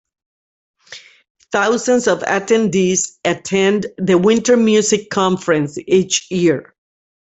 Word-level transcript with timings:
Thousands 1.51 2.07
of 2.07 2.21
attendees 2.21 3.19
attend 3.23 3.85
the 3.99 4.17
Winter 4.17 4.57
Music 4.57 5.11
Conference 5.11 5.77
each 5.77 6.25
year. 6.31 6.73